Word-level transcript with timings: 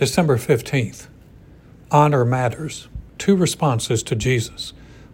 December 0.00 0.38
15th. 0.38 1.08
Honor 1.90 2.24
matters. 2.24 2.88
Two 3.18 3.36
responses 3.36 4.02
to 4.04 4.16
Jesus. 4.16 4.72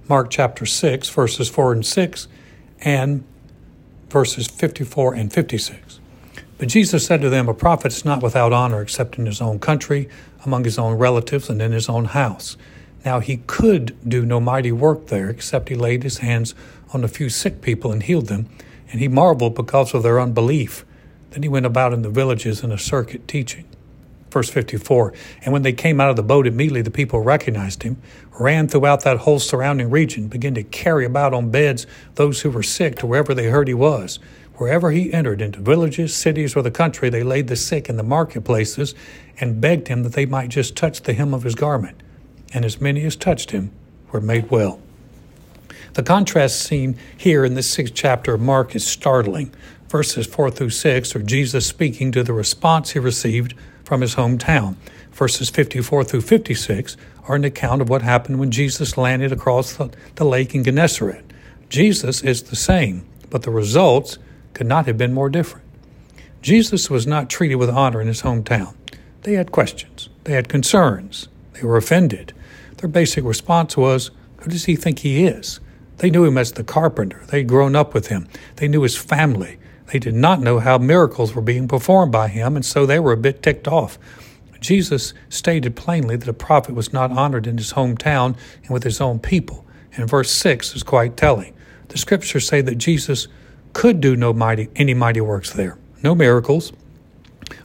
Mark 0.09 0.31
chapter 0.31 0.65
6, 0.65 1.09
verses 1.09 1.49
4 1.49 1.73
and 1.73 1.85
6, 1.85 2.29
and 2.83 3.25
verses 4.09 4.47
54 4.47 5.15
and 5.15 5.33
56. 5.33 5.99
But 6.59 6.69
Jesus 6.69 7.05
said 7.05 7.21
to 7.23 7.29
them, 7.29 7.49
A 7.49 7.53
prophet 7.53 7.95
is 7.95 8.05
not 8.05 8.23
without 8.23 8.53
honor 8.53 8.81
except 8.81 9.19
in 9.19 9.27
his 9.27 9.41
own 9.41 9.59
country, 9.59 10.09
among 10.45 10.63
his 10.63 10.79
own 10.79 10.97
relatives, 10.97 11.51
and 11.51 11.61
in 11.61 11.73
his 11.73 11.89
own 11.89 12.05
house. 12.05 12.57
Now 13.05 13.19
he 13.19 13.39
could 13.39 13.97
do 14.09 14.25
no 14.25 14.39
mighty 14.39 14.71
work 14.71 15.09
there, 15.09 15.29
except 15.29 15.69
he 15.69 15.75
laid 15.75 16.05
his 16.05 16.19
hands 16.19 16.55
on 16.93 17.03
a 17.03 17.09
few 17.09 17.29
sick 17.29 17.61
people 17.61 17.91
and 17.91 18.05
healed 18.05 18.29
them, 18.29 18.49
and 18.93 19.01
he 19.01 19.09
marveled 19.09 19.57
because 19.57 19.95
of 19.95 20.05
their 20.05 20.21
unbelief. 20.21 20.87
Then 21.31 21.43
he 21.43 21.49
went 21.49 21.67
about 21.67 21.93
in 21.93 22.03
the 22.03 22.09
villages 22.09 22.63
in 22.63 22.71
a 22.71 22.79
circuit 22.79 23.27
teaching. 23.27 23.65
Verse 24.31 24.49
54 24.49 25.13
And 25.43 25.53
when 25.53 25.63
they 25.63 25.73
came 25.73 26.01
out 26.01 26.11
of 26.11 26.17
the 26.17 26.23
boat, 26.23 26.47
immediately 26.47 26.83
the 26.83 26.91
people 26.91 27.21
recognized 27.21 27.83
him, 27.83 27.97
ran 28.39 28.69
throughout 28.69 29.03
that 29.05 29.19
whole 29.19 29.39
surrounding 29.39 29.91
region, 29.91 30.29
began 30.29 30.55
to 30.55 30.63
carry 30.63 31.05
about 31.05 31.35
on 31.35 31.51
beds 31.51 31.87
those 32.17 32.41
who 32.43 32.51
were 32.51 32.63
sick 32.63 32.97
to 32.97 33.07
wherever 33.07 33.35
they 33.35 33.47
heard 33.47 33.69
he 33.69 33.75
was. 33.75 34.19
Wherever 34.57 34.91
he 34.91 35.13
entered, 35.13 35.43
into 35.43 35.61
villages, 35.61 36.15
cities, 36.15 36.57
or 36.57 36.63
the 36.63 36.71
country, 36.71 37.11
they 37.11 37.23
laid 37.23 37.49
the 37.49 37.57
sick 37.57 37.91
in 37.91 37.97
the 37.99 38.03
marketplaces 38.03 38.95
and 39.39 39.61
begged 39.61 39.89
him 39.89 40.03
that 40.03 40.15
they 40.15 40.25
might 40.25 40.49
just 40.49 40.75
touch 40.75 41.03
the 41.03 41.13
hem 41.13 41.35
of 41.35 41.43
his 41.43 41.55
garment. 41.55 42.03
And 42.55 42.65
as 42.65 42.81
many 42.81 43.05
as 43.05 43.17
touched 43.17 43.51
him 43.51 43.71
were 44.13 44.21
made 44.21 44.51
well. 44.51 44.81
The 45.93 46.03
contrast 46.03 46.61
seen 46.61 46.97
here 47.17 47.45
in 47.45 47.55
this 47.55 47.71
sixth 47.71 47.95
chapter 47.95 48.35
of 48.35 48.41
Mark 48.41 48.75
is 48.75 48.87
startling. 48.87 49.55
Verses 49.89 50.27
4 50.27 50.51
through 50.51 50.71
6 50.71 51.15
are 51.15 51.23
Jesus 51.23 51.67
speaking 51.67 52.11
to 52.13 52.23
the 52.23 52.33
response 52.33 52.91
he 52.91 52.99
received 52.99 53.55
from 53.87 54.01
his 54.01 54.17
hometown. 54.17 54.75
Verses 55.13 55.49
54 55.49 56.03
through 56.03 56.21
56 56.21 56.97
are 57.29 57.37
an 57.37 57.45
account 57.45 57.81
of 57.81 57.89
what 57.89 58.03
happened 58.03 58.41
when 58.41 58.51
Jesus 58.51 58.99
landed 58.99 59.31
across 59.31 59.75
the, 59.75 59.91
the 60.17 60.25
lake 60.25 60.57
in 60.57 60.65
Gennesaret. 60.65 61.25
Jesus 61.69 62.21
is 62.25 62.43
the 62.43 62.57
same, 62.57 63.07
but 63.31 63.43
the 63.43 63.53
results 63.53 64.19
could 64.55 64.67
not 64.67 64.87
have 64.87 64.99
been 64.99 65.15
more 65.15 65.31
different. 65.31 65.65
Jesus 66.43 66.91
was 66.91 67.07
not 67.07 67.31
treated 67.31 67.57
with 67.57 67.71
honor 67.71 68.01
in 68.01 68.09
his 68.09 68.23
hometown. 68.23 68.75
They 69.23 69.35
had 69.35 69.53
questions, 69.53 70.09
they 70.25 70.33
had 70.33 70.49
concerns, 70.49 71.29
they 71.53 71.63
were 71.63 71.77
offended. 71.77 72.33
Their 72.79 72.89
basic 72.89 73.25
response 73.25 73.77
was, 73.77 74.11
Who 74.39 74.51
does 74.51 74.65
he 74.65 74.75
think 74.75 74.99
he 74.99 75.27
is? 75.27 75.61
They 75.99 76.11
knew 76.11 76.25
him 76.25 76.37
as 76.37 76.53
the 76.53 76.65
carpenter. 76.65 77.23
They'd 77.29 77.49
grown 77.49 77.77
up 77.77 77.95
with 77.95 78.09
him. 78.09 78.27
They 78.57 78.67
knew 78.67 78.83
his 78.83 78.97
family. 78.97 79.59
They 79.93 79.99
did 79.99 80.15
not 80.15 80.41
know 80.41 80.59
how 80.59 80.79
miracles 80.79 81.35
were 81.35 81.43
being 81.43 81.69
performed 81.69 82.13
by 82.13 82.29
him, 82.29 82.57
and 82.57 82.65
so 82.65 82.87
they 82.87 82.99
were 82.99 83.13
a 83.13 83.17
bit 83.17 83.43
ticked 83.43 83.69
off. 83.69 83.99
Jesus 84.61 85.15
stated 85.29 85.77
plainly 85.77 86.17
that 86.17 86.29
a 86.29 86.33
prophet 86.33 86.75
was 86.75 86.93
not 86.93 87.13
honored 87.13 87.47
in 87.47 87.59
his 87.59 87.75
hometown 87.75 88.37
and 88.63 88.71
with 88.71 88.83
his 88.83 89.01
own 89.01 89.19
people. 89.19 89.65
And 89.97 90.09
verse 90.09 90.31
6 90.31 90.75
is 90.75 90.83
quite 90.83 91.17
telling. 91.17 91.55
The 91.89 91.99
scriptures 91.99 92.49
say 92.49 92.61
that 92.63 92.77
Jesus 92.77 93.29
could 93.73 94.01
do 94.01 94.17
no 94.17 94.33
mighty, 94.33 94.69
any 94.75 94.95
mighty 94.95 95.21
works 95.21 95.53
there, 95.53 95.79
no 96.03 96.15
miracles, 96.15 96.73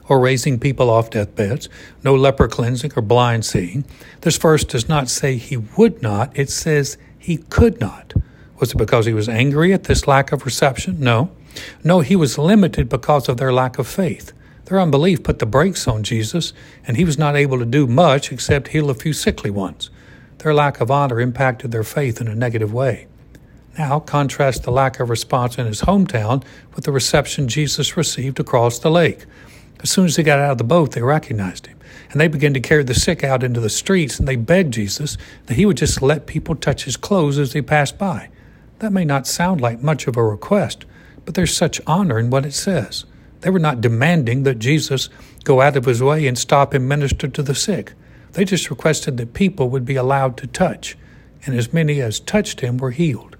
or 0.08 0.20
raising 0.20 0.60
people 0.60 0.90
off 0.90 1.10
deathbeds, 1.10 1.68
no 2.04 2.14
leper 2.14 2.46
cleansing 2.46 2.92
or 2.94 3.02
blind 3.02 3.44
seeing. 3.44 3.84
This 4.20 4.36
verse 4.36 4.64
does 4.64 4.88
not 4.88 5.08
say 5.08 5.36
he 5.36 5.56
would 5.56 6.02
not, 6.02 6.36
it 6.38 6.50
says 6.50 6.98
he 7.18 7.38
could 7.38 7.80
not. 7.80 8.14
Was 8.60 8.72
it 8.72 8.76
because 8.76 9.06
he 9.06 9.12
was 9.12 9.28
angry 9.28 9.72
at 9.72 9.84
this 9.84 10.06
lack 10.06 10.30
of 10.30 10.44
reception? 10.44 11.00
No. 11.00 11.32
No, 11.84 12.00
he 12.00 12.16
was 12.16 12.38
limited 12.38 12.88
because 12.88 13.28
of 13.28 13.36
their 13.36 13.52
lack 13.52 13.78
of 13.78 13.86
faith. 13.86 14.32
Their 14.66 14.80
unbelief 14.80 15.22
put 15.22 15.38
the 15.38 15.46
brakes 15.46 15.88
on 15.88 16.02
Jesus, 16.02 16.52
and 16.86 16.96
he 16.96 17.04
was 17.04 17.18
not 17.18 17.36
able 17.36 17.58
to 17.58 17.64
do 17.64 17.86
much 17.86 18.32
except 18.32 18.68
heal 18.68 18.90
a 18.90 18.94
few 18.94 19.12
sickly 19.12 19.50
ones. 19.50 19.90
Their 20.38 20.54
lack 20.54 20.80
of 20.80 20.90
honor 20.90 21.20
impacted 21.20 21.70
their 21.70 21.84
faith 21.84 22.20
in 22.20 22.28
a 22.28 22.34
negative 22.34 22.72
way. 22.72 23.06
Now, 23.78 24.00
contrast 24.00 24.64
the 24.64 24.70
lack 24.70 25.00
of 25.00 25.08
response 25.08 25.56
in 25.56 25.66
his 25.66 25.82
hometown 25.82 26.44
with 26.74 26.84
the 26.84 26.92
reception 26.92 27.48
Jesus 27.48 27.96
received 27.96 28.38
across 28.38 28.78
the 28.78 28.90
lake. 28.90 29.24
As 29.82 29.90
soon 29.90 30.04
as 30.06 30.16
he 30.16 30.22
got 30.22 30.38
out 30.38 30.52
of 30.52 30.58
the 30.58 30.64
boat, 30.64 30.92
they 30.92 31.02
recognized 31.02 31.66
him, 31.66 31.78
and 32.10 32.20
they 32.20 32.28
began 32.28 32.54
to 32.54 32.60
carry 32.60 32.84
the 32.84 32.94
sick 32.94 33.24
out 33.24 33.42
into 33.42 33.60
the 33.60 33.70
streets, 33.70 34.18
and 34.18 34.28
they 34.28 34.36
begged 34.36 34.74
Jesus 34.74 35.16
that 35.46 35.56
he 35.56 35.66
would 35.66 35.76
just 35.76 36.02
let 36.02 36.26
people 36.26 36.54
touch 36.54 36.84
his 36.84 36.96
clothes 36.96 37.38
as 37.38 37.52
they 37.52 37.62
passed 37.62 37.98
by. 37.98 38.28
That 38.78 38.92
may 38.92 39.04
not 39.04 39.26
sound 39.26 39.60
like 39.60 39.82
much 39.82 40.06
of 40.06 40.16
a 40.16 40.24
request, 40.24 40.84
but 41.24 41.34
there's 41.34 41.56
such 41.56 41.80
honor 41.86 42.18
in 42.18 42.30
what 42.30 42.46
it 42.46 42.54
says. 42.54 43.04
They 43.40 43.50
were 43.50 43.58
not 43.58 43.80
demanding 43.80 44.44
that 44.44 44.58
Jesus 44.58 45.08
go 45.44 45.60
out 45.60 45.76
of 45.76 45.84
his 45.84 46.02
way 46.02 46.26
and 46.26 46.38
stop 46.38 46.74
and 46.74 46.88
minister 46.88 47.28
to 47.28 47.42
the 47.42 47.54
sick. 47.54 47.92
They 48.32 48.44
just 48.44 48.70
requested 48.70 49.16
that 49.16 49.34
people 49.34 49.68
would 49.70 49.84
be 49.84 49.96
allowed 49.96 50.36
to 50.38 50.46
touch, 50.46 50.96
and 51.44 51.54
as 51.54 51.72
many 51.72 52.00
as 52.00 52.20
touched 52.20 52.60
him 52.60 52.78
were 52.78 52.92
healed. 52.92 53.36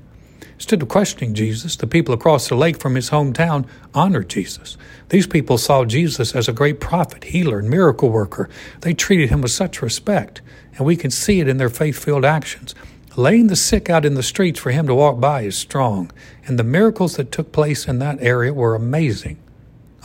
Instead 0.55 0.83
of 0.83 0.89
questioning 0.89 1.35
Jesus, 1.35 1.75
the 1.75 1.87
people 1.87 2.15
across 2.15 2.49
the 2.49 2.55
lake 2.55 2.79
from 2.79 2.95
his 2.95 3.11
hometown 3.11 3.67
honored 3.95 4.29
Jesus. 4.29 4.77
These 5.09 5.27
people 5.27 5.59
saw 5.59 5.85
Jesus 5.85 6.37
as 6.37 6.49
a 6.49 6.53
great 6.53 6.79
prophet, 6.79 7.25
healer, 7.25 7.59
and 7.59 7.69
miracle 7.69 8.11
worker. 8.11 8.49
They 8.81 8.95
treated 8.95 9.29
him 9.29 9.41
with 9.41 9.51
such 9.51 9.83
respect, 9.83 10.41
and 10.77 10.87
we 10.87 10.95
can 10.95 11.11
see 11.11 11.41
it 11.41 11.49
in 11.49 11.57
their 11.57 11.69
faith 11.69 11.99
filled 11.99 12.25
actions. 12.25 12.75
Laying 13.17 13.49
the 13.49 13.57
sick 13.57 13.91
out 13.91 14.07
in 14.07 14.15
the 14.15 14.23
streets 14.23 14.59
for 14.59 14.71
him 14.71 14.87
to 14.87 14.95
walk 14.95 15.21
by 15.21 15.43
is 15.43 15.57
strong, 15.57 16.11
and 16.47 16.59
the 16.59 16.65
miracles 16.65 17.17
that 17.17 17.31
took 17.31 17.53
place 17.53 17.87
in 17.87 17.99
that 17.99 18.23
area 18.23 18.55
were 18.55 18.75
amazing. 18.75 19.37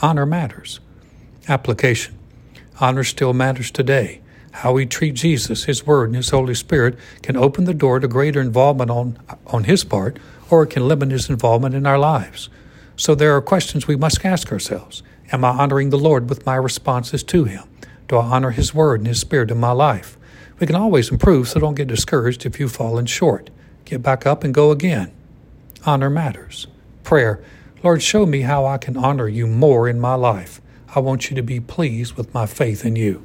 Honor 0.02 0.26
matters. 0.26 0.80
Application 1.48 2.18
Honor 2.80 3.04
still 3.04 3.32
matters 3.32 3.70
today. 3.70 4.20
How 4.52 4.72
we 4.72 4.84
treat 4.84 5.14
Jesus, 5.14 5.64
His 5.64 5.86
Word, 5.86 6.10
and 6.10 6.16
His 6.16 6.30
Holy 6.30 6.54
Spirit 6.54 6.98
can 7.22 7.36
open 7.36 7.64
the 7.64 7.72
door 7.72 7.98
to 7.98 8.08
greater 8.08 8.42
involvement 8.42 8.90
on, 8.90 9.18
on 9.46 9.64
His 9.64 9.84
part, 9.84 10.18
or 10.50 10.64
it 10.64 10.70
can 10.70 10.86
limit 10.86 11.10
His 11.10 11.30
involvement 11.30 11.74
in 11.74 11.86
our 11.86 11.98
lives. 11.98 12.50
So 12.96 13.14
there 13.14 13.34
are 13.34 13.40
questions 13.40 13.86
we 13.86 13.96
must 13.96 14.24
ask 14.24 14.52
ourselves 14.52 15.02
Am 15.32 15.44
I 15.44 15.50
honoring 15.50 15.90
the 15.90 15.98
Lord 15.98 16.28
with 16.28 16.44
my 16.44 16.56
responses 16.56 17.22
to 17.24 17.44
Him? 17.44 17.64
Do 18.06 18.18
I 18.18 18.26
honor 18.26 18.50
His 18.50 18.74
Word 18.74 19.00
and 19.00 19.06
His 19.06 19.20
Spirit 19.20 19.50
in 19.50 19.58
my 19.58 19.72
life? 19.72 20.17
We 20.60 20.66
can 20.66 20.76
always 20.76 21.10
improve, 21.10 21.48
so 21.48 21.60
don't 21.60 21.74
get 21.74 21.88
discouraged 21.88 22.44
if 22.44 22.58
you've 22.58 22.72
fallen 22.72 23.06
short. 23.06 23.50
Get 23.84 24.02
back 24.02 24.26
up 24.26 24.42
and 24.42 24.52
go 24.52 24.70
again. 24.70 25.12
Honor 25.86 26.10
matters. 26.10 26.66
Prayer 27.04 27.42
Lord, 27.84 28.02
show 28.02 28.26
me 28.26 28.40
how 28.40 28.66
I 28.66 28.76
can 28.76 28.96
honor 28.96 29.28
you 29.28 29.46
more 29.46 29.88
in 29.88 30.00
my 30.00 30.14
life. 30.14 30.60
I 30.96 31.00
want 31.00 31.30
you 31.30 31.36
to 31.36 31.42
be 31.42 31.60
pleased 31.60 32.14
with 32.14 32.34
my 32.34 32.44
faith 32.44 32.84
in 32.84 32.96
you. 32.96 33.24